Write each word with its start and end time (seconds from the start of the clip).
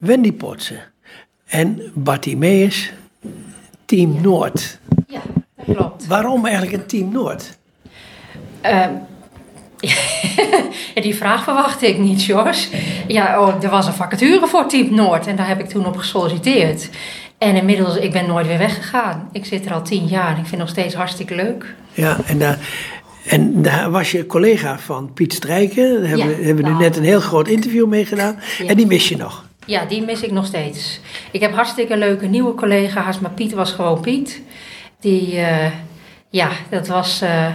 Wendy 0.00 0.32
Potsen 0.32 0.80
en 1.46 1.80
Bartimeus, 1.94 2.92
Team 3.84 4.20
Noord. 4.22 4.78
Ja, 5.08 5.20
dat 5.56 5.76
klopt. 5.76 6.06
Waarom 6.06 6.46
eigenlijk 6.46 6.76
een 6.76 6.86
Team 6.86 7.12
Noord? 7.12 7.58
Ehm, 8.60 8.90
die 11.02 11.14
vraag 11.14 11.44
verwachtte 11.44 11.88
ik 11.88 11.98
niet, 11.98 12.22
George. 12.22 12.68
Ja, 13.06 13.40
oh, 13.40 13.64
er 13.64 13.70
was 13.70 13.86
een 13.86 13.92
vacature 13.92 14.46
voor 14.46 14.66
Team 14.68 14.94
Noord 14.94 15.26
en 15.26 15.36
daar 15.36 15.48
heb 15.48 15.60
ik 15.60 15.68
toen 15.68 15.86
op 15.86 15.96
gesolliciteerd. 15.96 16.88
En 17.38 17.56
inmiddels, 17.56 17.96
ik 17.96 18.12
ben 18.12 18.26
nooit 18.26 18.46
weer 18.46 18.58
weggegaan. 18.58 19.28
Ik 19.32 19.44
zit 19.44 19.66
er 19.66 19.72
al 19.72 19.82
tien 19.82 20.06
jaar 20.06 20.26
en 20.26 20.30
ik 20.30 20.46
vind 20.46 20.50
het 20.50 20.60
nog 20.60 20.68
steeds 20.68 20.94
hartstikke 20.94 21.34
leuk. 21.34 21.74
Ja, 21.92 22.16
en 22.26 22.38
daar, 22.38 22.58
en 23.26 23.62
daar 23.62 23.90
was 23.90 24.10
je 24.10 24.26
collega 24.26 24.78
van 24.78 25.12
Piet 25.12 25.32
Strijken. 25.32 26.00
Daar 26.00 26.08
hebben, 26.08 26.28
Ja, 26.30 26.36
we- 26.36 26.44
hebben 26.44 26.64
nu 26.64 26.72
net 26.72 26.96
een 26.96 27.04
heel 27.04 27.20
groot 27.20 27.48
interview 27.48 27.86
mee 27.86 28.04
gedaan. 28.06 28.38
Ja. 28.58 28.66
En 28.66 28.76
die 28.76 28.86
mis 28.86 29.08
je 29.08 29.16
nog. 29.16 29.48
Ja, 29.70 29.84
die 29.84 30.02
mis 30.02 30.22
ik 30.22 30.30
nog 30.30 30.46
steeds. 30.46 31.00
Ik 31.30 31.40
heb 31.40 31.54
hartstikke 31.54 31.96
leuke 31.96 32.26
nieuwe 32.26 32.54
collega's, 32.54 33.18
maar 33.18 33.30
Piet 33.30 33.52
was 33.52 33.72
gewoon 33.72 34.00
Piet. 34.00 34.42
Die, 35.00 35.36
eh, 35.36 35.72
ja, 36.30 36.48
dat 36.70 36.86
was 36.86 37.20
eh, 37.20 37.46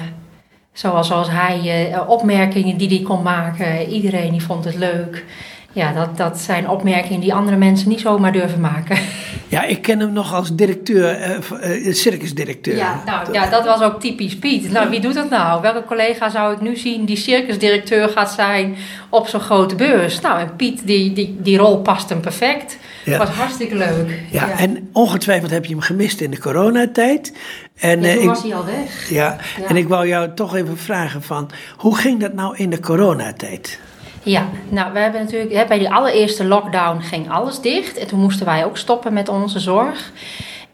zoals, 0.74 1.08
zoals 1.08 1.30
hij, 1.30 1.92
eh, 1.92 2.10
opmerkingen 2.10 2.78
die 2.78 2.88
hij 2.88 3.02
kon 3.02 3.22
maken. 3.22 3.88
Iedereen 3.88 4.32
die 4.32 4.42
vond 4.42 4.66
het 4.66 4.76
leuk. 4.76 5.26
Ja, 5.76 5.94
dat, 5.94 6.18
dat 6.18 6.40
zijn 6.40 6.70
opmerkingen 6.70 7.20
die 7.22 7.34
andere 7.34 7.58
mensen 7.58 7.90
niet 7.90 8.00
zomaar 8.00 8.32
durven 8.32 8.60
maken. 8.62 8.98
Ja, 9.48 9.64
ik 9.64 9.82
ken 9.82 10.00
hem 10.00 10.14
nog 10.14 10.34
als 10.34 10.56
directeur, 10.56 11.10
eh, 11.10 11.88
eh, 11.88 11.94
circusdirecteur. 11.94 12.76
Ja, 12.76 13.02
nou, 13.06 13.34
ja, 13.34 13.50
dat 13.50 13.66
was 13.66 13.82
ook 13.82 14.00
typisch 14.00 14.38
Piet. 14.38 14.72
Nou, 14.72 14.90
wie 14.90 15.00
doet 15.00 15.14
dat 15.14 15.30
nou? 15.30 15.62
Welke 15.62 15.84
collega 15.86 16.30
zou 16.30 16.54
ik 16.54 16.62
nu 16.62 16.76
zien 16.76 17.06
die 17.06 17.16
circusdirecteur 17.18 18.10
gaat 18.10 18.32
zijn 18.32 18.76
op 19.10 19.28
zo'n 19.28 19.40
grote 19.40 19.76
beurs? 19.76 20.22
Nou, 20.22 20.40
en 20.40 20.56
Piet, 20.56 20.88
die, 20.88 21.14
die, 21.14 21.36
die 21.40 21.58
rol 21.58 21.78
past 21.82 22.10
hem 22.10 22.20
perfect. 22.22 22.78
Ja. 23.06 23.18
Was 23.18 23.30
hartstikke 23.30 23.76
leuk. 23.76 24.20
Ja, 24.32 24.50
en 24.58 24.90
ongetwijfeld 24.92 25.52
heb 25.52 25.66
je 25.66 25.72
hem 25.74 25.82
gemist 25.82 26.22
in 26.22 26.32
de 26.32 26.40
coronatijd. 26.40 27.34
En, 27.76 28.02
Ja, 28.02 28.08
eh, 28.08 28.14
toen 28.14 28.22
ik, 28.24 28.28
was 28.30 28.42
hij 28.44 28.56
al 28.56 28.66
weg. 28.66 29.10
ja, 29.10 29.38
Ja. 29.60 29.68
en 29.68 29.76
ik 29.76 29.88
wou 29.88 30.08
jou 30.08 30.34
toch 30.36 30.56
even 30.56 30.78
vragen 30.78 31.24
van, 31.24 31.50
hoe 31.78 31.98
ging 31.98 32.20
dat 32.20 32.34
nou 32.34 32.58
in 32.58 32.70
de 32.70 32.80
coronatijd? 32.80 33.80
Ja, 34.26 34.50
nou, 34.70 34.94
we 34.94 35.00
hebben 35.00 35.22
natuurlijk, 35.22 35.54
hè, 35.54 35.66
bij 35.66 35.78
die 35.78 35.90
allereerste 35.90 36.46
lockdown 36.46 37.02
ging 37.02 37.32
alles 37.32 37.60
dicht. 37.60 37.98
En 37.98 38.08
toen 38.08 38.20
moesten 38.20 38.46
wij 38.46 38.66
ook 38.66 38.78
stoppen 38.78 39.14
met 39.14 39.30
onze 39.30 39.60
zorg. 39.60 40.12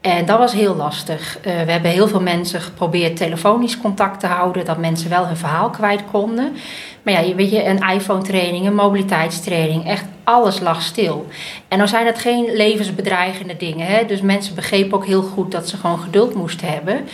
En 0.02 0.26
dat 0.26 0.38
was 0.38 0.54
heel 0.54 0.76
lastig. 0.76 1.38
Eh, 1.42 1.62
we 1.62 1.72
hebben 1.72 1.92
heel 1.92 2.08
veel 2.08 2.22
mensen 2.22 2.62
geprobeerd 2.62 3.18
telefonisch 3.18 3.78
contact 3.78 4.20
te 4.20 4.28
houden, 4.28 4.66
dat 4.66 4.78
mensen 4.78 5.10
wel 5.10 5.26
hun 5.26 5.38
verhaal 5.38 5.70
kwijt 5.70 6.04
konden. 6.12 6.56
Maar 7.02 7.14
ja, 7.14 7.20
je 7.20 7.36
weet 7.36 7.52
je, 7.52 7.66
een 7.66 7.90
iPhone-training, 7.90 8.66
een 8.66 8.76
mobiliteitstraining, 8.76 9.88
echt 9.88 10.06
alles 10.24 10.60
lag 10.60 10.82
stil. 10.82 11.28
En 11.68 11.78
dan 11.78 11.88
zijn 11.88 12.06
het 12.06 12.20
geen 12.20 12.56
levensbedreigende 12.56 13.58
dingen. 13.58 13.88
Hè? 13.88 14.06
Dus 14.06 14.22
mensen 14.22 14.56
begrepen 14.56 14.98
ook 14.98 15.06
heel 15.06 15.22
goed 15.24 15.52
dat 15.52 15.70
ze 15.70 15.78
gewoon 15.78 16.00
geduld 16.00 16.34
moesten 16.34 16.68
hebben. 16.68 17.08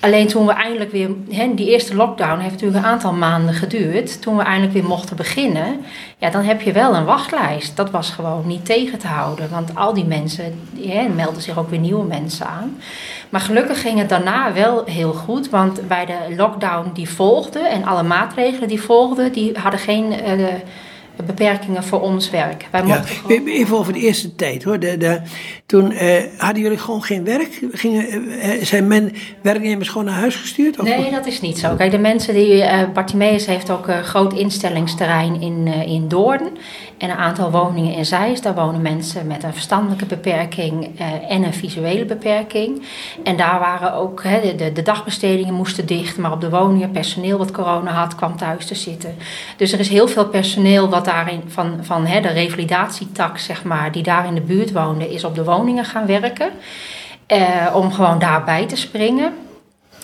Alleen 0.00 0.28
toen 0.28 0.46
we 0.46 0.52
eindelijk 0.52 0.92
weer, 0.92 1.10
hè, 1.30 1.54
die 1.54 1.70
eerste 1.70 1.94
lockdown 1.94 2.40
heeft 2.40 2.52
natuurlijk 2.52 2.84
een 2.84 2.90
aantal 2.90 3.12
maanden 3.12 3.54
geduurd. 3.54 4.22
Toen 4.22 4.36
we 4.36 4.42
eindelijk 4.42 4.72
weer 4.72 4.84
mochten 4.84 5.16
beginnen, 5.16 5.84
ja, 6.18 6.30
dan 6.30 6.42
heb 6.42 6.60
je 6.60 6.72
wel 6.72 6.94
een 6.94 7.04
wachtlijst. 7.04 7.76
Dat 7.76 7.90
was 7.90 8.10
gewoon 8.10 8.46
niet 8.46 8.64
tegen 8.64 8.98
te 8.98 9.06
houden. 9.06 9.50
Want 9.50 9.74
al 9.74 9.94
die 9.94 10.04
mensen, 10.04 10.60
hè, 10.80 11.08
melden 11.08 11.42
zich 11.42 11.58
ook 11.58 11.70
weer 11.70 11.78
nieuwe 11.78 12.04
mensen 12.04 12.46
aan. 12.46 12.80
Maar 13.28 13.40
gelukkig 13.40 13.80
ging 13.80 13.98
het 13.98 14.08
daarna 14.08 14.52
wel 14.52 14.84
heel 14.84 15.12
goed. 15.12 15.50
Want 15.50 15.88
bij 15.88 16.06
de 16.06 16.34
lockdown 16.36 16.90
die 16.94 17.08
volgde 17.08 17.58
en 17.58 17.84
alle 17.84 18.02
maatregelen 18.02 18.68
die 18.68 18.82
volgden, 18.82 19.32
die 19.32 19.58
hadden 19.58 19.80
geen 19.80 20.12
eh, 20.12 20.44
beperkingen 21.22 21.84
voor 21.84 22.00
ons 22.00 22.30
werk. 22.30 22.66
Wij 22.70 22.86
Ja, 22.86 23.02
gewoon- 23.02 23.46
even 23.46 23.76
over 23.78 23.92
de 23.92 23.98
eerste 23.98 24.34
tijd 24.34 24.62
hoor. 24.62 24.78
De, 24.80 24.96
de, 24.96 25.20
toen 25.66 25.92
eh, 25.92 26.22
hadden 26.36 26.62
jullie 26.62 26.78
gewoon 26.78 27.02
geen 27.02 27.24
werk? 27.24 27.60
Gingen, 27.72 28.30
eh, 28.40 28.64
zijn 28.64 28.86
men, 28.86 29.12
werknemers 29.42 29.88
gewoon 29.88 30.04
naar 30.06 30.18
huis 30.18 30.34
gestuurd? 30.36 30.78
Of 30.78 30.84
Nee, 30.84 31.10
dat 31.10 31.26
is 31.26 31.40
niet 31.40 31.58
zo. 31.58 31.74
Kijk, 31.74 31.90
de 31.90 31.98
mensen 31.98 32.34
die. 32.34 32.62
eh 32.62 32.88
Bartimeus 32.94 33.46
heeft 33.46 33.70
ook 33.70 33.88
een 33.88 34.04
groot 34.04 34.32
instellingsterrein 34.32 35.40
in, 35.40 35.66
eh, 35.66 35.86
in 35.86 36.08
Doorn. 36.08 36.48
En 36.98 37.10
een 37.10 37.16
aantal 37.16 37.50
woningen 37.50 37.94
in 37.94 38.04
Zeist. 38.06 38.42
Daar 38.42 38.54
wonen 38.54 38.82
mensen 38.82 39.26
met 39.26 39.42
een 39.44 39.52
verstandelijke 39.52 40.06
beperking 40.06 40.88
eh, 40.98 41.06
en 41.32 41.42
een 41.42 41.54
visuele 41.54 42.04
beperking. 42.04 42.82
En 43.22 43.36
daar 43.36 43.58
waren 43.58 43.94
ook. 43.94 44.22
de, 44.56 44.72
de 44.72 44.82
dagbestedingen 44.82 45.54
moesten 45.54 45.86
dicht. 45.86 46.18
Maar 46.18 46.32
op 46.32 46.40
de 46.40 46.50
woningen, 46.50 46.90
personeel 46.90 47.38
wat 47.38 47.50
corona 47.50 47.90
had, 47.92 48.14
kwam 48.14 48.36
thuis 48.36 48.66
te 48.66 48.74
zitten. 48.74 49.14
Dus 49.56 49.72
er 49.72 49.80
is 49.80 49.88
heel 49.88 50.08
veel 50.08 50.26
personeel 50.28 50.88
wat 50.88 51.04
daarin. 51.12 51.42
van, 51.46 51.78
van 51.82 52.06
hè, 52.06 52.20
de 52.20 52.28
revalidatietak, 52.28 53.38
zeg 53.38 53.64
maar. 53.64 53.92
die 53.92 54.02
daar 54.02 54.26
in 54.26 54.34
de 54.34 54.40
buurt 54.40 54.72
woonde, 54.72 55.12
is 55.12 55.24
op 55.24 55.34
de 55.34 55.44
woningen 55.44 55.84
gaan 55.84 56.06
werken. 56.06 56.50
Eh, 57.26 57.66
om 57.74 57.92
gewoon 57.92 58.18
daarbij 58.18 58.66
te 58.66 58.76
springen. 58.76 59.32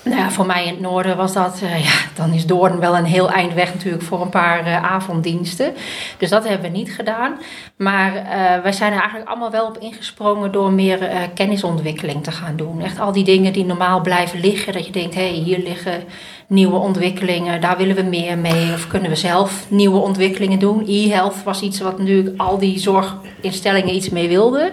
Nou 0.06 0.19
ja, 0.19 0.31
voor 0.31 0.47
mij 0.47 0.65
in 0.65 0.71
het 0.71 0.81
noorden 0.81 1.17
was 1.17 1.33
dat, 1.33 1.61
eh, 1.62 1.84
ja, 1.84 1.94
dan 2.15 2.33
is 2.33 2.47
Doorn 2.47 2.81
wel 2.81 2.97
een 2.97 3.05
heel 3.05 3.31
eind 3.31 3.55
weg 3.55 3.75
natuurlijk 3.75 4.03
voor 4.03 4.21
een 4.21 4.28
paar 4.28 4.67
eh, 4.67 4.84
avonddiensten. 4.84 5.75
Dus 6.19 6.31
dat 6.31 6.49
hebben 6.49 6.71
we 6.71 6.77
niet 6.77 6.93
gedaan. 6.93 7.39
Maar 7.77 8.15
eh, 8.17 8.62
wij 8.62 8.72
zijn 8.72 8.93
er 8.93 8.99
eigenlijk 8.99 9.28
allemaal 9.28 9.50
wel 9.50 9.67
op 9.67 9.78
ingesprongen 9.78 10.53
door 10.53 10.72
meer 10.72 10.99
kennisontwikkeling 11.34 12.25
te 12.25 12.31
gaan 12.31 12.56
doen. 12.56 12.83
Echt 12.83 13.00
al 13.00 13.12
die 13.12 13.25
dingen 13.25 13.53
die 13.53 13.65
normaal 13.65 14.00
blijven 14.00 14.41
liggen, 14.41 14.72
dat 14.72 14.87
je 14.87 14.93
denkt, 14.93 15.15
hé, 15.15 15.28
hey, 15.28 15.39
hier 15.39 15.59
liggen 15.59 16.05
nieuwe 16.47 16.77
ontwikkelingen, 16.77 17.61
daar 17.61 17.77
willen 17.77 17.97
we 17.97 18.03
meer 18.03 18.38
mee. 18.38 18.73
Of 18.73 18.87
kunnen 18.87 19.11
we 19.11 19.17
zelf 19.17 19.67
nieuwe 19.69 19.99
ontwikkelingen 19.99 20.59
doen. 20.59 20.84
E-health 20.87 21.43
was 21.44 21.62
iets 21.62 21.81
wat 21.81 21.99
natuurlijk 21.99 22.41
al 22.41 22.59
die 22.59 22.78
zorginstellingen 22.78 23.94
iets 23.94 24.09
mee 24.09 24.28
wilden. 24.28 24.73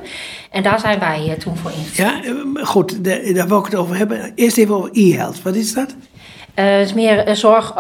En 0.54 0.64
daar 0.64 0.80
zijn 0.80 1.00
wij 1.00 1.28
eh, 1.30 1.32
toen 1.38 1.58
voor 1.58 1.72
ingesprongen. 1.72 2.24
Ja, 2.24 2.62
eh, 2.62 2.66
goed, 2.66 3.04
daar 3.36 3.48
wil 3.48 3.60
ik 3.60 3.66
het 3.66 3.76
over 3.76 3.96
hebben. 3.98 4.32
Eerst 4.36 4.58
even 4.58 4.76
over 4.76 4.90
e-health. 4.94 5.42
Wat 5.42 5.56
is 5.56 5.74
dat? 5.74 5.96
Eh, 6.54 6.66
Het 6.66 6.86
is 6.88 6.94
meer 6.94 7.36
zorg 7.36 7.74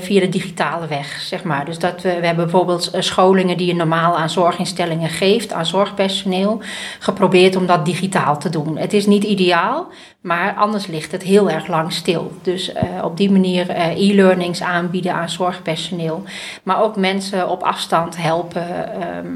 via 0.00 0.20
de 0.20 0.28
digitale 0.28 0.86
weg, 0.86 1.20
zeg 1.20 1.44
maar. 1.44 1.64
Dus 1.64 1.78
dat 1.78 2.02
we, 2.02 2.08
we 2.20 2.26
hebben 2.26 2.44
bijvoorbeeld 2.44 2.90
scholingen 2.98 3.56
die 3.56 3.66
je 3.66 3.74
normaal 3.74 4.16
aan 4.16 4.30
zorginstellingen 4.30 5.08
geeft, 5.08 5.52
aan 5.52 5.66
zorgpersoneel, 5.66 6.60
geprobeerd 6.98 7.56
om 7.56 7.66
dat 7.66 7.84
digitaal 7.84 8.38
te 8.38 8.48
doen. 8.48 8.76
Het 8.76 8.92
is 8.92 9.06
niet 9.06 9.24
ideaal, 9.24 9.86
maar 10.20 10.54
anders 10.54 10.86
ligt 10.86 11.12
het 11.12 11.22
heel 11.22 11.50
erg 11.50 11.66
lang 11.66 11.92
stil. 11.92 12.32
Dus 12.42 12.72
op 13.02 13.16
die 13.16 13.30
manier 13.30 13.70
e-learnings 13.70 14.62
aanbieden 14.62 15.14
aan 15.14 15.28
zorgpersoneel, 15.30 16.22
maar 16.62 16.82
ook 16.82 16.96
mensen 16.96 17.48
op 17.48 17.62
afstand 17.62 18.16
helpen. 18.16 18.92
ehm, 19.00 19.26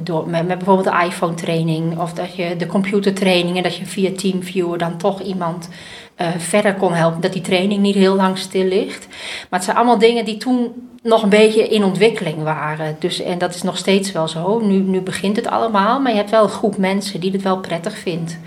door, 0.00 0.28
met, 0.28 0.46
met 0.46 0.58
bijvoorbeeld 0.58 0.96
de 0.96 1.04
iPhone 1.04 1.34
training 1.34 1.98
of 1.98 2.12
dat 2.12 2.34
je 2.34 2.56
de 2.56 2.66
computertrainingen, 2.66 3.62
dat 3.62 3.76
je 3.76 3.86
via 3.86 4.10
TeamViewer 4.16 4.78
dan 4.78 4.96
toch 4.96 5.20
iemand 5.20 5.68
eh, 6.14 6.28
verder 6.38 6.74
kon 6.74 6.92
helpen. 6.92 7.20
Dat 7.20 7.32
die 7.32 7.42
training 7.42 7.80
niet 7.80 7.94
heel 7.94 8.14
lang 8.14 8.38
stil 8.38 8.64
ligt. 8.64 9.06
Maar 9.08 9.58
het 9.58 9.64
zijn 9.64 9.76
allemaal 9.76 9.98
dingen 9.98 10.24
die 10.24 10.36
toen 10.36 10.72
nog 11.02 11.22
een 11.22 11.28
beetje 11.28 11.68
in 11.68 11.84
ontwikkeling 11.84 12.42
waren. 12.42 12.96
Dus, 12.98 13.20
en 13.20 13.38
dat 13.38 13.54
is 13.54 13.62
nog 13.62 13.76
steeds 13.76 14.12
wel 14.12 14.28
zo. 14.28 14.60
Nu, 14.60 14.78
nu 14.78 15.00
begint 15.00 15.36
het 15.36 15.46
allemaal, 15.46 16.00
maar 16.00 16.10
je 16.10 16.18
hebt 16.18 16.30
wel 16.30 16.42
een 16.42 16.48
groep 16.48 16.76
mensen 16.76 17.20
die 17.20 17.32
het 17.32 17.42
wel 17.42 17.58
prettig 17.58 17.98
vindt 17.98 18.38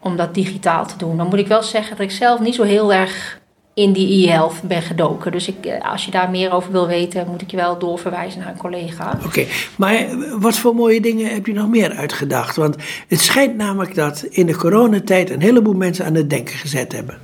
om 0.00 0.16
dat 0.16 0.34
digitaal 0.34 0.86
te 0.86 0.96
doen. 0.96 1.16
Dan 1.16 1.28
moet 1.28 1.38
ik 1.38 1.46
wel 1.46 1.62
zeggen 1.62 1.96
dat 1.96 2.06
ik 2.06 2.12
zelf 2.12 2.40
niet 2.40 2.54
zo 2.54 2.62
heel 2.62 2.92
erg 2.92 3.40
in 3.74 3.92
die 3.92 4.28
e-health 4.28 4.62
ben 4.62 4.82
gedoken. 4.82 5.32
Dus 5.32 5.48
ik, 5.48 5.66
eh, 5.66 5.90
als 5.92 6.04
je 6.04 6.10
daar 6.10 6.30
meer 6.30 6.52
over 6.52 6.72
wil 6.72 6.86
weten, 6.86 7.26
moet 7.30 7.42
ik 7.42 7.50
je 7.50 7.56
wel 7.56 7.78
doorverwijzen 7.78 8.40
naar 8.40 8.48
een 8.48 8.56
collega. 8.56 9.18
Oké, 9.24 9.46
maar 9.76 9.94
eh, 9.94 10.14
wat 10.38 10.58
voor 10.58 10.74
mooie 10.74 11.00
dingen 11.00 11.32
heb 11.32 11.46
je 11.46 11.52
nog 11.52 11.68
meer 11.68 11.90
uitgedacht? 11.90 12.56
Want 12.56 12.76
het 13.08 13.20
schijnt 13.20 13.56
namelijk 13.56 13.94
dat 13.94 14.22
in 14.30 14.46
de 14.46 14.56
coronatijd 14.56 15.30
een 15.30 15.40
heleboel 15.40 15.74
mensen 15.74 16.04
aan 16.04 16.14
het 16.14 16.30
denken 16.30 16.54
gezet 16.54 16.92
hebben. 16.92 17.18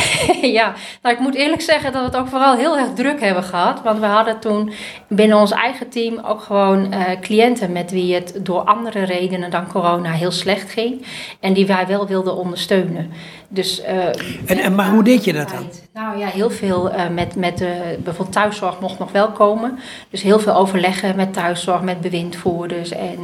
ja, 0.58 0.74
nou 1.02 1.14
ik 1.14 1.20
moet 1.20 1.34
eerlijk 1.34 1.62
zeggen 1.62 1.92
dat 1.92 2.00
we 2.00 2.06
het 2.06 2.16
ook 2.16 2.28
vooral 2.28 2.56
heel 2.56 2.78
erg 2.78 2.88
druk 2.94 3.20
hebben 3.20 3.42
gehad. 3.42 3.82
Want 3.82 3.98
we 3.98 4.06
hadden 4.06 4.38
toen 4.38 4.72
binnen 5.08 5.38
ons 5.38 5.50
eigen 5.50 5.88
team 5.88 6.18
ook 6.24 6.40
gewoon 6.40 6.92
eh, 6.92 7.20
cliënten 7.20 7.72
met 7.72 7.90
wie 7.90 8.14
het 8.14 8.38
door 8.42 8.60
andere 8.60 9.02
redenen 9.02 9.50
dan 9.50 9.66
corona 9.66 10.10
heel 10.10 10.30
slecht 10.30 10.70
ging. 10.70 11.06
En 11.40 11.52
die 11.52 11.66
wij 11.66 11.86
wel 11.86 12.06
wilden 12.06 12.36
ondersteunen. 12.36 13.12
Dus, 13.48 13.80
eh, 13.80 14.06
En, 14.46 14.58
en, 14.58 14.74
maar 14.74 14.90
hoe 14.90 15.04
deed 15.04 15.24
je 15.24 15.32
dat 15.32 15.50
dan? 15.50 15.70
nou 15.92 16.18
ja, 16.18 16.26
heel 16.26 16.50
veel 16.50 16.90
eh, 16.90 17.08
met, 17.08 17.36
met 17.36 17.64
bijvoorbeeld 17.98 18.32
thuiszorg 18.32 18.80
mocht 18.80 18.98
nog 18.98 19.12
wel 19.12 19.30
komen. 19.30 19.78
Dus 20.10 20.22
heel 20.22 20.38
veel 20.38 20.54
overleggen 20.54 21.16
met 21.16 21.32
thuiszorg, 21.32 21.82
met 21.82 22.00
bewindvoerders 22.00 22.90
en 22.90 23.18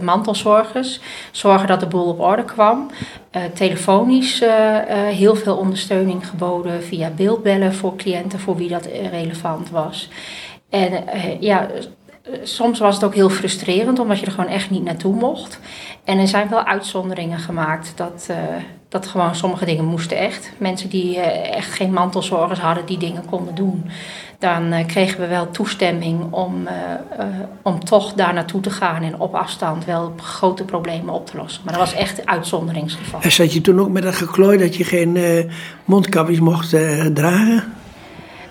mantelzorgers. 0.00 1.00
Zorgen 1.30 1.68
dat 1.68 1.80
de 1.80 1.86
boel 1.86 2.08
op 2.08 2.20
orde 2.20 2.44
kwam. 2.44 2.90
Eh, 3.34 3.42
telefonisch 3.44 4.40
eh, 4.40 4.76
eh, 4.78 5.14
heel 5.14 5.34
veel 5.34 5.56
ondersteuning 5.56 6.26
geboden 6.26 6.82
via 6.82 7.10
beeldbellen 7.10 7.74
voor 7.74 7.96
cliënten 7.96 8.40
voor 8.40 8.56
wie 8.56 8.68
dat 8.68 8.88
relevant 9.10 9.70
was. 9.70 10.08
En 10.70 11.04
ja, 11.40 11.68
soms 12.42 12.78
was 12.78 12.94
het 12.94 13.04
ook 13.04 13.14
heel 13.14 13.28
frustrerend 13.28 13.98
omdat 13.98 14.18
je 14.20 14.26
er 14.26 14.32
gewoon 14.32 14.50
echt 14.50 14.70
niet 14.70 14.84
naartoe 14.84 15.14
mocht. 15.14 15.60
En 16.04 16.18
er 16.18 16.28
zijn 16.28 16.48
wel 16.48 16.64
uitzonderingen 16.64 17.38
gemaakt 17.38 17.92
dat, 17.96 18.30
Dat 18.94 19.06
gewoon 19.06 19.34
sommige 19.34 19.64
dingen 19.64 19.84
moesten 19.84 20.16
echt. 20.16 20.50
Mensen 20.58 20.88
die 20.88 21.16
eh, 21.18 21.56
echt 21.56 21.72
geen 21.72 21.92
mantelzorgers 21.92 22.60
hadden, 22.60 22.86
die 22.86 22.98
dingen 22.98 23.24
konden 23.24 23.54
doen. 23.54 23.84
Dan 24.38 24.72
eh, 24.72 24.86
kregen 24.86 25.20
we 25.20 25.26
wel 25.26 25.50
toestemming 25.50 26.32
om, 26.32 26.62
uh, 26.62 27.24
om 27.62 27.84
toch 27.84 28.12
daar 28.12 28.34
naartoe 28.34 28.60
te 28.60 28.70
gaan 28.70 29.02
en 29.02 29.20
op 29.20 29.34
afstand 29.34 29.84
wel 29.84 30.14
grote 30.16 30.64
problemen 30.64 31.14
op 31.14 31.26
te 31.26 31.36
lossen. 31.36 31.62
Maar 31.64 31.74
dat 31.74 31.82
was 31.82 31.94
echt 31.94 32.18
een 32.18 32.28
uitzonderingsgeval. 32.28 33.20
En 33.20 33.32
zat 33.32 33.52
je 33.52 33.60
toen 33.60 33.80
ook 33.80 33.90
met 33.90 34.02
dat 34.02 34.14
geklooi 34.14 34.58
dat 34.58 34.76
je 34.76 34.84
geen 34.84 35.18
mondkapjes 35.84 36.40
mocht 36.40 36.70
dragen? 37.14 37.72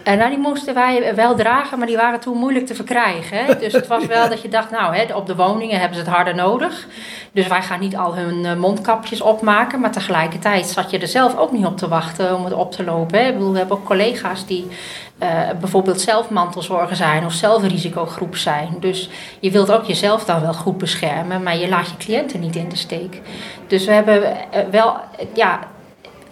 En 0.03 0.17
nou, 0.17 0.29
die 0.29 0.39
moesten 0.39 0.73
wij 0.73 1.15
wel 1.15 1.35
dragen, 1.35 1.77
maar 1.77 1.87
die 1.87 1.95
waren 1.95 2.19
toen 2.19 2.37
moeilijk 2.37 2.65
te 2.65 2.75
verkrijgen. 2.75 3.37
Hè? 3.37 3.55
Dus 3.63 3.73
het 3.73 3.87
was 3.87 4.05
wel 4.05 4.29
dat 4.29 4.41
je 4.41 4.47
dacht, 4.47 4.71
nou, 4.71 4.95
hè, 4.95 5.13
op 5.15 5.27
de 5.27 5.35
woningen 5.35 5.79
hebben 5.79 5.97
ze 5.97 6.03
het 6.03 6.13
harder 6.13 6.35
nodig. 6.35 6.87
Dus 7.31 7.47
wij 7.47 7.61
gaan 7.61 7.79
niet 7.79 7.97
al 7.97 8.15
hun 8.15 8.45
eh, 8.45 8.55
mondkapjes 8.55 9.21
opmaken. 9.21 9.79
Maar 9.79 9.91
tegelijkertijd 9.91 10.65
zat 10.65 10.91
je 10.91 10.99
er 10.99 11.07
zelf 11.07 11.37
ook 11.37 11.51
niet 11.51 11.65
op 11.65 11.77
te 11.77 11.87
wachten 11.87 12.35
om 12.35 12.43
het 12.43 12.53
op 12.53 12.71
te 12.71 12.83
lopen. 12.83 13.19
Hè? 13.19 13.27
Ik 13.27 13.33
bedoel, 13.33 13.51
we 13.51 13.57
hebben 13.57 13.77
ook 13.77 13.85
collega's 13.85 14.45
die 14.45 14.67
uh, 15.23 15.29
bijvoorbeeld 15.59 16.01
zelf 16.01 16.29
mantelzorger 16.29 16.95
zijn 16.95 17.25
of 17.25 17.33
zelf 17.33 17.63
een 17.63 17.69
risicogroep 17.69 18.35
zijn. 18.35 18.77
Dus 18.79 19.09
je 19.39 19.51
wilt 19.51 19.71
ook 19.71 19.83
jezelf 19.83 20.25
dan 20.25 20.41
wel 20.41 20.53
goed 20.53 20.77
beschermen, 20.77 21.43
maar 21.43 21.57
je 21.57 21.69
laat 21.69 21.89
je 21.89 21.97
cliënten 21.97 22.39
niet 22.39 22.55
in 22.55 22.69
de 22.69 22.75
steek. 22.75 23.21
Dus 23.67 23.85
we 23.85 23.91
hebben 23.91 24.51
eh, 24.51 24.61
wel, 24.71 24.95
ja, 25.33 25.59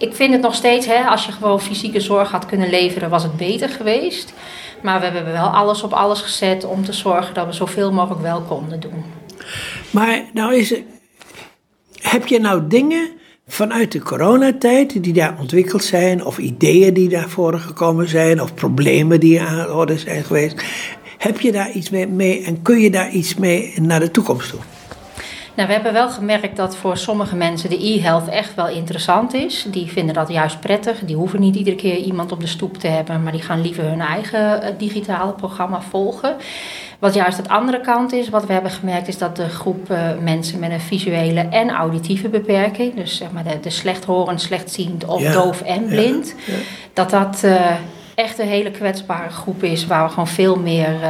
ik 0.02 0.14
vind 0.14 0.32
het 0.32 0.42
nog 0.42 0.54
steeds, 0.54 0.86
hè, 0.86 1.04
als 1.04 1.26
je 1.26 1.32
gewoon 1.32 1.60
fysieke 1.60 2.00
zorg 2.00 2.30
had 2.30 2.46
kunnen 2.46 2.70
leveren, 2.70 3.10
was 3.10 3.22
het 3.22 3.36
beter 3.36 3.68
geweest. 3.68 4.32
Maar 4.82 5.00
we 5.00 5.06
hebben 5.06 5.32
wel 5.32 5.46
alles 5.46 5.82
op 5.82 5.92
alles 5.92 6.20
gezet 6.20 6.64
om 6.64 6.84
te 6.84 6.92
zorgen 6.92 7.34
dat 7.34 7.46
we 7.46 7.52
zoveel 7.52 7.92
mogelijk 7.92 8.20
wel 8.22 8.40
konden 8.40 8.80
doen. 8.80 9.04
Maar 9.90 10.22
nou 10.32 10.54
is 10.54 10.70
het, 10.70 10.82
heb 12.00 12.26
je 12.26 12.40
nou 12.40 12.66
dingen 12.68 13.10
vanuit 13.46 13.92
de 13.92 14.02
coronatijd 14.02 15.02
die 15.02 15.12
daar 15.12 15.36
ontwikkeld 15.40 15.84
zijn, 15.84 16.24
of 16.24 16.38
ideeën 16.38 16.94
die 16.94 17.08
daarvoor 17.08 17.58
gekomen 17.58 18.08
zijn, 18.08 18.42
of 18.42 18.54
problemen 18.54 19.20
die 19.20 19.40
aan 19.40 19.66
de 19.66 19.72
orde 19.72 19.98
zijn 19.98 20.24
geweest, 20.24 20.64
heb 21.18 21.40
je 21.40 21.52
daar 21.52 21.70
iets 21.70 21.90
mee, 21.90 22.06
mee 22.06 22.44
en 22.44 22.62
kun 22.62 22.80
je 22.80 22.90
daar 22.90 23.10
iets 23.10 23.34
mee 23.34 23.74
naar 23.80 24.00
de 24.00 24.10
toekomst 24.10 24.50
toe? 24.50 24.60
Nou, 25.54 25.68
we 25.68 25.74
hebben 25.74 25.92
wel 25.92 26.10
gemerkt 26.10 26.56
dat 26.56 26.76
voor 26.76 26.96
sommige 26.96 27.36
mensen 27.36 27.70
de 27.70 27.86
e-health 27.86 28.28
echt 28.28 28.54
wel 28.54 28.68
interessant 28.68 29.34
is. 29.34 29.66
Die 29.68 29.86
vinden 29.86 30.14
dat 30.14 30.28
juist 30.28 30.60
prettig. 30.60 30.98
Die 30.98 31.16
hoeven 31.16 31.40
niet 31.40 31.56
iedere 31.56 31.76
keer 31.76 31.96
iemand 31.96 32.32
op 32.32 32.40
de 32.40 32.46
stoep 32.46 32.76
te 32.76 32.86
hebben, 32.86 33.22
maar 33.22 33.32
die 33.32 33.42
gaan 33.42 33.60
liever 33.60 33.84
hun 33.84 34.00
eigen 34.00 34.62
eh, 34.62 34.72
digitale 34.78 35.32
programma 35.32 35.80
volgen. 35.80 36.36
Wat 36.98 37.14
juist 37.14 37.36
het 37.36 37.48
andere 37.48 37.80
kant 37.80 38.12
is, 38.12 38.28
wat 38.28 38.46
we 38.46 38.52
hebben 38.52 38.70
gemerkt, 38.70 39.08
is 39.08 39.18
dat 39.18 39.36
de 39.36 39.48
groep 39.48 39.90
uh, 39.90 39.98
mensen 40.20 40.58
met 40.58 40.70
een 40.70 40.80
visuele 40.80 41.40
en 41.40 41.70
auditieve 41.70 42.28
beperking, 42.28 42.94
dus 42.94 43.16
zeg 43.16 43.30
maar 43.30 43.44
de, 43.44 43.60
de 43.60 43.70
slechthorend, 43.70 44.40
slechtziend 44.40 45.04
of 45.04 45.22
doof 45.22 45.62
en 45.62 45.86
blind, 45.86 46.34
dat 46.92 47.10
dat. 47.10 47.42
Uh, 47.44 47.70
echt 48.22 48.38
een 48.38 48.46
hele 48.46 48.70
kwetsbare 48.70 49.30
groep 49.30 49.62
is, 49.62 49.86
waar 49.86 50.04
we 50.04 50.08
gewoon 50.08 50.28
veel 50.28 50.56
meer 50.56 50.94
uh, 51.00 51.08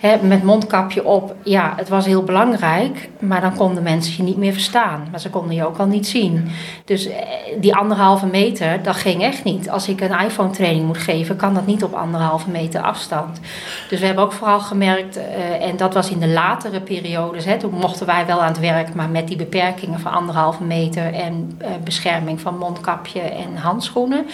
hè, 0.00 0.16
met 0.22 0.42
mondkapje 0.42 1.04
op. 1.04 1.34
Ja, 1.42 1.72
het 1.76 1.88
was 1.88 2.06
heel 2.06 2.22
belangrijk, 2.22 3.08
maar 3.18 3.40
dan 3.40 3.56
konden 3.56 3.82
mensen 3.82 4.16
je 4.16 4.22
niet 4.22 4.36
meer 4.36 4.52
verstaan. 4.52 5.08
Maar 5.10 5.20
ze 5.20 5.30
konden 5.30 5.54
je 5.54 5.66
ook 5.66 5.78
al 5.78 5.86
niet 5.86 6.06
zien. 6.06 6.50
Dus 6.84 7.06
eh, 7.06 7.16
die 7.60 7.74
anderhalve 7.74 8.26
meter, 8.26 8.82
dat 8.82 8.96
ging 8.96 9.22
echt 9.22 9.44
niet. 9.44 9.70
Als 9.70 9.88
ik 9.88 10.00
een 10.00 10.20
iPhone-training 10.20 10.86
moet 10.86 10.98
geven, 10.98 11.36
kan 11.36 11.54
dat 11.54 11.66
niet 11.66 11.84
op 11.84 11.94
anderhalve 11.94 12.50
meter 12.50 12.80
afstand. 12.80 13.40
Dus 13.88 14.00
we 14.00 14.06
hebben 14.06 14.24
ook 14.24 14.32
vooral 14.32 14.60
gemerkt, 14.60 15.16
uh, 15.16 15.24
en 15.66 15.76
dat 15.76 15.94
was 15.94 16.10
in 16.10 16.18
de 16.18 16.28
latere 16.28 16.80
periodes, 16.80 17.44
hè, 17.44 17.58
toen 17.58 17.74
mochten 17.74 18.06
wij 18.06 18.26
wel 18.26 18.40
aan 18.40 18.52
het 18.52 18.60
werk, 18.60 18.94
maar 18.94 19.08
met 19.08 19.28
die 19.28 19.36
beperkingen 19.36 20.00
van 20.00 20.12
anderhalve 20.12 20.62
meter 20.62 21.14
en 21.14 21.60
bescherming 21.84 22.40
van 22.40 22.58
mondkapje 22.58 23.20
en 23.20 23.56
handschoenen. 23.56 24.26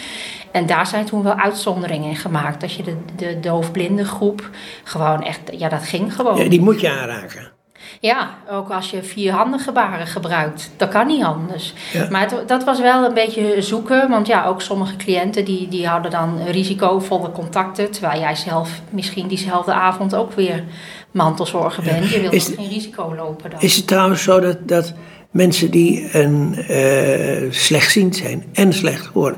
En 0.55 0.67
daar 0.67 0.87
zijn 0.87 1.05
toen 1.05 1.23
wel 1.23 1.35
uitzonderingen 1.35 2.09
in 2.09 2.17
gemaakt. 2.17 2.61
Dat 2.61 2.73
je 2.73 2.83
de, 2.83 2.97
de 3.17 3.41
doofblinde 3.41 4.05
groep 4.05 4.51
gewoon 4.85 5.23
echt, 5.23 5.41
ja, 5.53 5.69
dat 5.69 5.83
ging 5.83 6.15
gewoon. 6.15 6.37
Ja, 6.37 6.49
die 6.49 6.61
moet 6.61 6.81
je 6.81 6.91
aanraken. 6.91 7.53
Ja, 8.01 8.35
ook 8.51 8.71
als 8.71 8.91
je 8.91 9.03
vierhandige 9.03 9.65
gebaren 9.65 10.07
gebruikt. 10.07 10.71
Dat 10.77 10.89
kan 10.89 11.07
niet 11.07 11.25
anders. 11.25 11.75
Maar 12.11 12.33
dat 12.47 12.65
was 12.65 12.81
wel 12.81 13.05
een 13.05 13.15
beetje 13.15 13.63
zoeken. 13.63 14.09
Want 14.09 14.27
ja, 14.27 14.47
ook 14.47 14.61
sommige 14.63 14.97
cliënten 14.97 15.45
die, 15.45 15.69
die 15.69 15.87
hadden 15.87 16.11
dan 16.11 16.39
risicovolle 16.47 17.33
contacten. 17.33 17.91
Terwijl 17.91 18.21
jij 18.21 18.35
zelf 18.35 18.81
misschien 18.91 19.29
diezelfde 19.29 19.73
avond 19.73 20.15
ook 20.15 20.33
weer 20.33 20.65
mantelzorger 21.11 21.85
bent. 21.85 22.11
Je 22.11 22.21
wilt 22.21 22.55
geen 22.57 22.69
risico 22.69 23.15
lopen 23.15 23.51
dan. 23.51 23.61
Is 23.61 23.77
het 23.77 23.87
trouwens 23.87 24.23
zo 24.23 24.41
dat, 24.41 24.69
dat 24.69 24.95
mensen 25.31 25.71
die 25.71 26.09
een, 26.13 26.65
uh, 26.71 27.53
slechtziend 27.53 28.17
zijn 28.17 28.45
en 28.53 28.73
slecht 28.73 29.07
horen... 29.07 29.37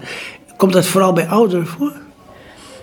Komt 0.57 0.73
dat 0.73 0.87
vooral 0.87 1.13
bij 1.13 1.27
ouderen 1.27 1.67
voor? 1.67 1.93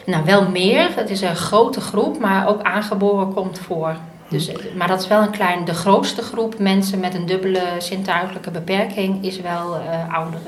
Nou, 0.06 0.26
wel 0.26 0.50
meer. 0.50 0.90
Het 0.96 1.10
is 1.10 1.22
een 1.22 1.36
grote 1.36 1.82
groep, 1.82 2.20
maar 2.20 2.48
ook 2.48 2.62
aangeboren 2.62 3.34
komt 3.34 3.60
voor. 3.60 3.96
Dus, 4.30 4.52
maar 4.76 4.88
dat 4.88 5.02
is 5.02 5.08
wel 5.08 5.22
een 5.22 5.32
klein, 5.32 5.66
de 5.66 5.74
grootste 5.74 6.22
groep 6.22 6.60
mensen 6.60 7.00
met 7.00 7.16
een 7.16 7.26
dubbele 7.26 7.62
zintuigelijke 7.78 8.52
beperking 8.52 9.26
is 9.26 9.42
wel 9.42 9.76
uh, 9.76 10.14
ouderen. 10.16 10.48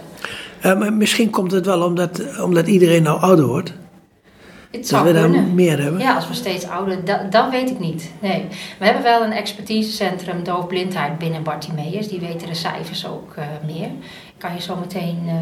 Uh, 0.66 0.80
maar 0.80 0.94
misschien 0.94 1.30
komt 1.30 1.51
het 1.51 1.66
wel 1.66 1.81
omdat, 1.81 2.42
omdat 2.42 2.68
iedereen 2.68 3.04
nou 3.04 3.19
ouder 3.19 3.45
wordt. 3.45 3.74
Het 4.71 4.89
dat 4.89 5.04
we 5.04 5.13
daar 5.13 5.30
meer 5.30 5.81
hebben? 5.81 6.00
Ja, 6.01 6.16
als 6.16 6.28
we 6.28 6.33
steeds 6.33 6.68
ouder, 6.68 7.06
dat, 7.06 7.31
dat 7.31 7.50
weet 7.50 7.69
ik 7.69 7.80
niet. 7.80 8.12
Nee. 8.19 8.45
We 8.80 8.86
hebben 8.86 9.04
wel 9.04 9.24
een 9.24 9.31
expertisecentrum 9.31 10.44
doofblindheid 10.44 11.18
binnen 11.18 11.44
Bartimeus. 11.44 12.07
Die 12.07 12.19
weten 12.19 12.48
de 12.48 12.56
cijfers 12.56 13.07
ook 13.07 13.36
uh, 13.38 13.45
meer. 13.66 13.89
Kan 14.38 14.54
je 14.54 14.62
zo 14.62 14.76
meteen 14.76 15.22
uh, 15.26 15.34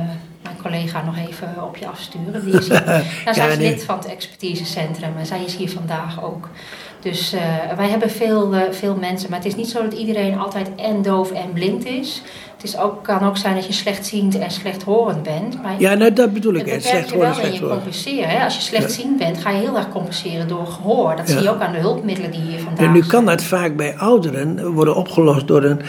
mijn 0.44 0.56
collega 0.62 1.04
nog 1.06 1.18
even 1.18 1.64
op 1.64 1.78
je 1.78 1.88
afsturen. 1.88 2.46
Die 2.46 2.54
is 2.54 2.68
hier, 2.68 2.84
nou, 3.26 3.36
zij 3.36 3.52
is 3.52 3.58
lid 3.58 3.84
van 3.84 3.98
het 3.98 4.06
expertisecentrum 4.06 5.18
en 5.18 5.26
zij 5.26 5.44
is 5.44 5.56
hier 5.56 5.70
vandaag 5.70 6.24
ook. 6.24 6.50
Dus 7.00 7.34
uh, 7.34 7.42
wij 7.78 7.90
hebben 7.90 8.10
veel, 8.10 8.54
veel 8.72 8.96
mensen, 8.96 9.30
maar 9.30 9.40
het 9.40 9.48
is 9.48 9.56
niet 9.56 9.70
zo 9.70 9.82
dat 9.82 9.94
iedereen 9.94 10.38
altijd 10.38 10.70
en 10.76 11.02
doof 11.02 11.32
en 11.32 11.54
blind 11.54 11.86
is. 11.86 12.22
Het 12.64 12.72
is 12.72 12.78
ook, 12.78 13.04
kan 13.04 13.24
ook 13.24 13.38
zijn 13.38 13.56
dat 13.56 13.66
je 13.66 13.74
slechtziend 13.74 14.40
en 14.40 14.52
slechthorend 14.52 15.24
bent. 15.24 15.62
Maar 15.62 15.76
ja, 15.80 15.94
nou, 15.94 16.14
dat 16.14 16.34
bedoel 16.34 16.54
ik. 16.54 16.66
Het 16.66 16.84
slecht 16.84 17.12
horen, 17.12 17.36
slecht 17.36 17.56
je 17.56 17.68
compenseren. 17.68 18.30
Hè? 18.30 18.44
Als 18.44 18.56
je 18.56 18.62
slechtziend 18.62 19.18
bent, 19.18 19.38
ga 19.38 19.50
je 19.50 19.60
heel 19.60 19.78
erg 19.78 19.90
compenseren 19.90 20.48
door 20.48 20.68
gehoor. 20.68 21.16
Dat 21.16 21.30
zie 21.30 21.42
je 21.42 21.50
ook 21.50 21.62
aan 21.62 21.72
de 21.72 21.78
hulpmiddelen 21.78 22.32
die 22.32 22.42
hier 22.42 22.60
vandaag 22.60 22.86
En 22.86 22.92
nu 22.92 23.06
kan 23.06 23.26
dat 23.26 23.44
vaak 23.44 23.76
bij 23.76 23.98
ouderen 23.98 24.72
worden 24.72 24.96
opgelost 24.96 25.48
door 25.48 25.64
een 25.64 25.82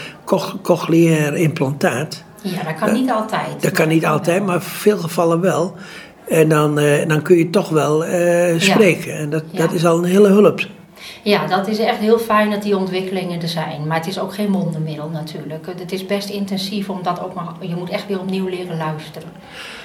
cochleair 0.61 1.35
implantaat. 1.35 2.23
Ja, 2.53 2.63
dat 2.63 2.75
kan 2.79 2.93
niet 2.93 3.11
altijd. 3.11 3.61
Dat 3.61 3.71
kan 3.71 3.87
niet 3.87 4.05
altijd, 4.05 4.45
maar 4.45 4.55
in 4.55 4.61
veel 4.61 4.97
gevallen 4.97 5.41
wel. 5.41 5.75
En 6.27 6.49
dan, 6.49 6.79
uh, 6.79 7.07
dan 7.07 7.21
kun 7.21 7.37
je 7.37 7.49
toch 7.49 7.69
wel 7.69 8.05
uh, 8.05 8.59
spreken. 8.59 9.17
En 9.17 9.29
dat, 9.29 9.43
dat 9.51 9.71
is 9.71 9.85
al 9.85 9.97
een 9.97 10.03
hele 10.03 10.27
hulp. 10.27 10.67
Ja, 11.23 11.47
dat 11.47 11.67
is 11.67 11.79
echt 11.79 11.97
heel 11.97 12.19
fijn 12.19 12.49
dat 12.49 12.61
die 12.61 12.77
ontwikkelingen 12.77 13.41
er 13.41 13.47
zijn. 13.47 13.87
Maar 13.87 13.97
het 13.97 14.07
is 14.07 14.19
ook 14.19 14.33
geen 14.33 14.51
wondermiddel 14.51 15.09
natuurlijk. 15.09 15.65
Het 15.79 15.91
is 15.91 16.05
best 16.05 16.29
intensief, 16.29 16.89
omdat 16.89 17.23
ook 17.23 17.33
maar, 17.33 17.45
je 17.59 17.75
moet 17.75 17.89
echt 17.89 18.07
weer 18.07 18.19
opnieuw 18.19 18.47
leren 18.47 18.77
luisteren. 18.77 19.29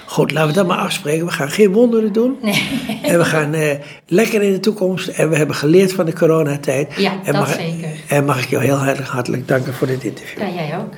Goed, 0.06 0.32
laten 0.32 0.48
we 0.48 0.54
dat 0.54 0.66
maar 0.66 0.78
afspreken. 0.78 1.26
We 1.26 1.32
gaan 1.32 1.50
geen 1.50 1.72
wonderen 1.72 2.12
doen. 2.12 2.38
Nee. 2.42 2.68
En 3.02 3.18
we 3.18 3.24
gaan 3.24 3.54
uh, 3.54 3.72
lekker 4.06 4.42
in 4.42 4.52
de 4.52 4.60
toekomst. 4.60 5.08
En 5.08 5.30
we 5.30 5.36
hebben 5.36 5.56
geleerd 5.56 5.92
van 5.92 6.06
de 6.06 6.12
coronatijd. 6.12 6.92
Ja, 6.96 7.10
en 7.10 7.32
dat 7.32 7.34
mag, 7.34 7.52
zeker. 7.52 7.88
En 8.08 8.24
mag 8.24 8.42
ik 8.42 8.48
jou 8.48 8.64
heel 8.64 8.76
hartelijk, 8.76 9.10
hartelijk 9.10 9.48
danken 9.48 9.74
voor 9.74 9.86
dit 9.86 10.04
interview. 10.04 10.38
Ja, 10.38 10.48
jij 10.48 10.78
ook. 10.78 10.94